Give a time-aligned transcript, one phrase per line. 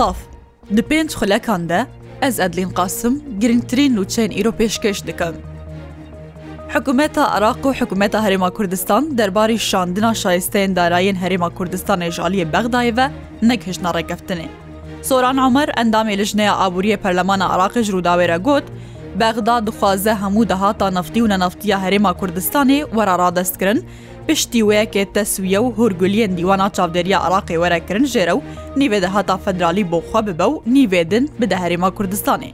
[0.00, 0.16] Silav
[0.76, 1.84] Di pênc xulekan de
[2.22, 5.34] ez edlîn qasim girngtirîn nûçeyên îro pêşkeş dikim.
[6.68, 12.96] Hekumeta Iraq û Hekumeta Herêma Kurdistan derbarî şandina şayisteyên darayên Herêma Kurdistanê ji aliyê Bexdayê
[12.96, 13.10] ve
[13.48, 14.46] nek hişna rekeftinê.
[15.02, 18.64] Soran Amer endamê lijneya abûriyê Perlemana Iraqê ji rûdawê re got,
[19.20, 23.88] Bexda dixwaze hemû dehata neftî û nenaftîya Herêma Kurdistanê wera radest kirin,
[24.30, 28.40] پشتی وەیەکێ تەسویە و هورگولیەن دیوانە چاودێریە عراقی وەرەکردن ژێرە و
[28.80, 32.52] نیوێدە هەتا فەدرالی بۆخوا ببە و نیوێدن بدە هەرێما کوردستانی.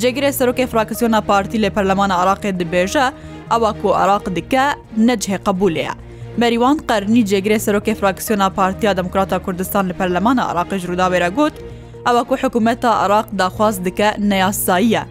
[0.00, 3.06] جێگرێ سەرۆکی فراکسیۆنە پارتی لە پەرلەمانە عراقێ دبێژە
[3.52, 4.64] ئەوە کو عراق دکە
[5.06, 5.94] نەجهێ قبولەیە.
[6.40, 11.54] مەریوان قەرنی جێگرێ سەرۆکی فراکسیۆنە پارتیا دەموکراتە کوردستان لە پەرلەمانە عراقی ژووداوێرە گوت،
[12.06, 15.04] ئەوە کو حکوومەتە عراق داخواست دکە نەیاساییە.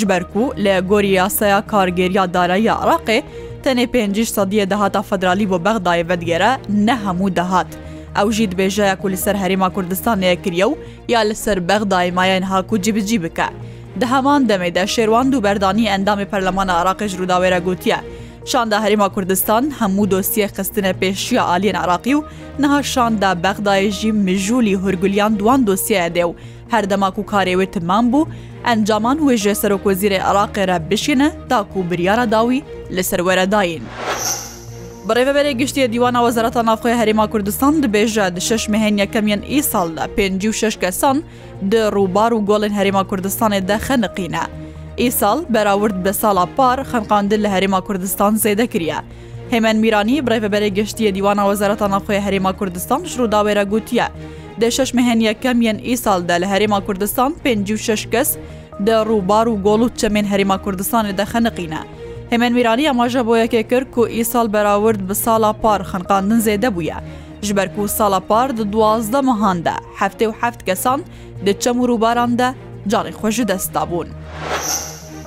[0.00, 3.18] ji ber ku lê gorî yasaya kargeriya darayî Iraqê
[3.66, 6.52] تەنێ پێنجش سەدیە دەهاتا فەدرالی بۆ بەغدایە بەدگێرە
[6.86, 7.70] نە هەموو دەهات.
[8.16, 10.74] ئەوژی دبێژەیە و لەسەر هەریما کوردستانەیە کریە و
[11.12, 13.48] یا لەسەر بەغدایمایەن هاکو جیبجی بکە.
[14.00, 17.98] دەهەمان دەمێدا شێوان و بەردانی ئەندامی پەرلەمانە عراقش ڕووداوێرە گوتیە.
[18.50, 22.24] شاندا هەریما کوردستان هەموو دۆستیە خستنە پێشیە ئالین عراقی و
[22.62, 26.32] نەها شاندا بەغدایژی مژولی هورگولیان دوان دۆسیە دێ و
[26.76, 28.28] هەردەماک و کارێوێ تمان بوو
[28.66, 32.62] ئەنجامان وێژێ سەرۆکۆزیرە عراقێرە بشینە تاکو و بریاە داوی
[32.96, 33.84] لە سەروەرەداین.
[35.06, 40.74] بەڕێبەرێ گشتی دیوانە وەزارەتە نافخۆی هەریما کوردستان دبێژە د شش مهێنیەکەمیان ئیساڵدا پێنج و شش
[40.82, 41.16] کەسان
[41.72, 44.44] د ڕووبار و گۆڵن هەریما کوردستانی دەخەنقینە.
[45.02, 49.00] ئیساڵ بەراورد بە ساڵا پار خەمقاندن لە هەریما کوردستان زێدەکرە.
[49.52, 54.06] هێمن میرانی بڕێبەرێ گشتی دیوانە وەزارەتە نافخۆی هەریما کوردستان شروداوێرە گوتیە.
[54.62, 58.30] دە شەش مهێنیەکەم یەن ئیسالدا لە هەرێما کوردستان پێنج و شش کەس
[58.86, 61.82] دە ڕووبار و گۆڵ و چەمێن هەریما کوردستانی دەخەنقینە.
[62.32, 66.98] هێمن ویرانی ئەماژە بۆ یەکێ کرد و ئیسال بەراورد بە ساڵا پار خنقاندن زێدە بووە.
[67.46, 71.00] ژبەر و ساڵا پار دە دوازدە مەهاندا هەفتێ و هەفت کەسان
[71.46, 72.48] دەچەم و ڕووباراندا
[72.90, 74.08] جاری خۆش دەستا بوون.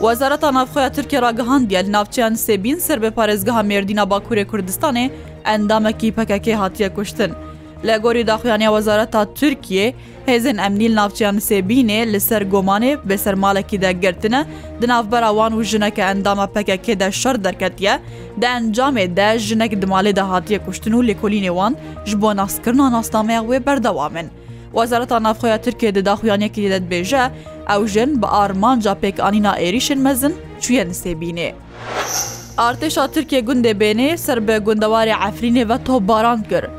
[0.06, 5.06] وەزارەتە نافخۆە تورکیا راگەهاندە لە ناوچیان سێبین سەر بە پارێزگەها مێردینا باکوورێ کوردستانێ
[5.48, 7.32] ئەندامەکی پەکەکەی هاتیە کوشتن.
[7.86, 9.86] لە گۆری داخویانیا وەزارە تا تورکیە
[10.30, 14.42] هێزن ئەمنیل ناوچیان سێبینێ لەسەر گۆمانێ بەسەر ماڵێکی دەگرتنە
[14.82, 17.94] دناافبەراوان و ژنەکە ئەندامە پەکەکێدا شەر دەرکەتە
[18.42, 21.74] دە ئەنجامێدا ژنەك دمالێ داهاتیە کوشتن و لێکۆلینێوان
[22.10, 24.28] ji بۆ ناسکردنا ناستامەیە وێ بەردەوامن.
[24.78, 27.24] وەزارەتا نافخۆیا ترکێ دەداخویانێکی دەتبێژە
[27.72, 30.34] ئەو ژن بە ئارمانجا پێکانینا ئێریشن مەزن
[30.64, 31.50] چویە نسێبینێ.
[32.62, 36.77] ئارتێشا ترکێ گوندێ بێنێ سەر بە گوندەواری ئەفرینێ بە تۆ باران کرد.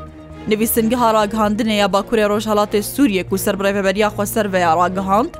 [0.53, 5.33] نویسنگها راگەهاندنێ یا باکوورێ ڕۆژهڵاتی سووریە و سربڕێبەریا خۆسەر بەیا ڕاگەهاند،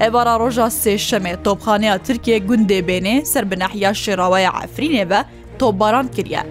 [0.00, 5.20] ئێوارا ڕۆژا سێشەمێ تۆپخانەیە ترکیە گوندێ بێنێ سەر بنەحیا شێراوەیە ئەفرینێ بە
[5.60, 6.42] تۆباران کردە.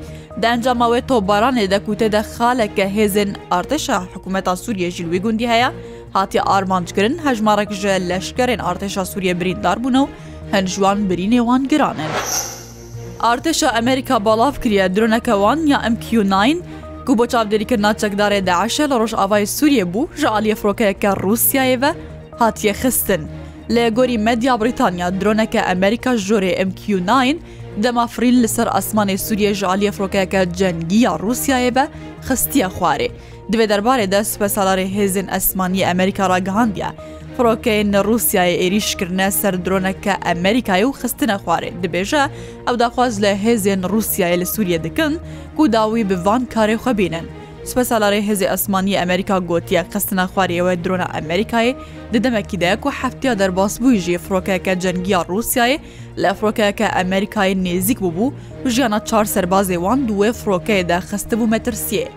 [0.44, 5.70] دەنجامەوەی تۆبارانێ دەکوتێدە خالەکە هێزن ئارتشە حکوومەتا سووریە ژلوی گوندی هەیە،
[6.16, 10.06] هاتی ئارمانجکردن هەژمارەك ژە لەشکەرێن ئارتشا سووریە بریندار بوون و
[10.54, 12.12] هەنجوان برینێوان گرانن.
[13.24, 16.36] ئارتشە ئەمریکا بەڵاف کریە درۆنەکەوان یا ئەم کیو9
[17.08, 21.92] کو بۆ چاودێریکردنا چەکدارێ داعشە لە ڕۆژئاوای سووریە بوو ژە عالیە فرۆکەیەکە رووسایەوە
[22.40, 23.22] هاتیە خستن
[23.76, 27.12] لە گۆری مەدیا بریتانیا درۆنەکە ئەمریکا ژۆرێ MQ9
[27.84, 31.86] دەمافرین لەسەر ئاسمانی سووریە ژعالیە فرۆکەیەکە جەنگیە رووسایەوە
[32.28, 33.10] خستیە خوارێ
[33.52, 36.90] دوێ دەربارێ دەست بە سالاری هێزن ئەسمانی ئەمریکا ڕگەاندە
[37.38, 42.24] فڕۆکەین رووسای عێریشکردە سەر درۆنەکە ئەمریکای و خستنە خوارێن دەبێژە
[42.68, 45.14] ئەو داخواز لە هێزیێن رووسایە لە سووریە دەکەن
[45.58, 47.26] گوداوی بڤان کارێ خوەبینن.
[47.70, 51.70] سپە ساڵارێ هێزی ئەسمانی ئەمریکا گوتیە قستنە خواریەوە درۆنە ئەمریکای
[52.14, 55.80] ددەمەکی دایک و هەفتیا دەرباس بووی ژێ فڕۆکەکە جەنگیا رووسایە
[56.22, 58.30] لە فڕۆکەکە ئەمریکای نێزیک بوو بوو
[58.74, 62.08] ژیانە چار سەربازێوان دوێ فڕۆکەیەدا خستە بوو مەترسیە.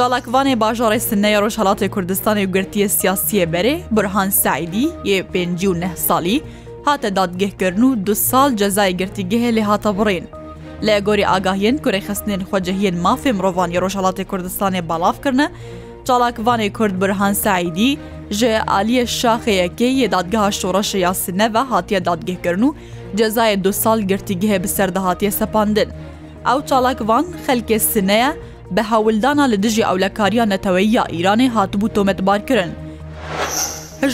[0.00, 6.42] Çalakvanê bajarê Sinneyê Rojhelatê Kurdistanê girtiye siyasiye berê Burhan Seîdî yê pêncî û neh salî
[6.84, 10.24] hate dadgehkirin û du sal cezayê girtîgehê lê hata birên.
[10.82, 15.50] Lê gorî agahiyên kurê xestinên xwecehiyên mafê mirovaniye Rojhelatê Kurdistanê balavkirine,
[16.04, 17.98] Çalakvanê Kurd Burhan Seîdî
[18.30, 22.74] ji aliyê şaxeyekê yê dadgeha şoraşe ya sinne ve hatiye dadgehkirin û
[23.16, 25.88] cezayê du sal girtîgehê bi serdahatiye sepandin.
[26.56, 28.32] Ew çalakvan xelkê sineye,
[28.76, 32.70] بە هەولدانا لە دژی ئەولەکاریان نەتەوەیە ئیرانی هاتبوو تۆمەتبارکردن.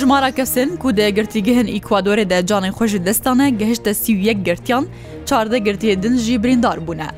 [0.01, 4.85] ژمارە کەسن کو دەگرتیگەهن ئیکوادۆرێ دەجانێن خۆشی دەستانە گەهشتە سیویەک گرتیان
[5.29, 7.09] چاردە گرتی دنجی بریندار بوونە.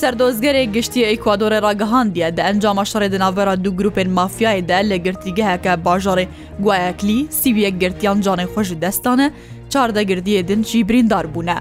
[0.00, 6.26] سەردۆزگەرێ گشتی ئەیکوادۆرە ڕگەهاندیە دە ئەنجامە شەڕێ دناڤێرا دوو گروپێن مافیایدا لە گرتیگەهەکە باژارێ
[6.64, 9.26] گوایەکلی سیویەک گرتیان جانێ خۆشی دەستانە
[9.72, 11.58] چاردەگردیە دنجی بریندار بوونە.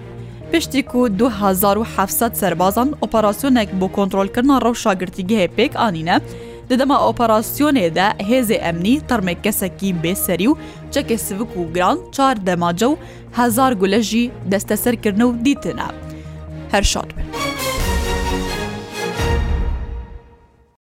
[0.53, 6.17] پشتی کو 2700 سربازان ئۆپەراسسیۆنێک بۆ کۆنتترۆلکردنا ڕەوشاگررتیگەهێ پێک ئاینە،
[6.69, 10.55] دەدەما ئۆپەراسسیۆنێدا هێزێ ئەمنی تەرمێک کەسەکی بێسەری و
[10.93, 12.95] چەکێ سوک و گران چار دەماجە و
[13.37, 15.87] هزار گولەژی دەستەسەرکردن و دیتنە.
[16.73, 17.46] هەر شاد بن.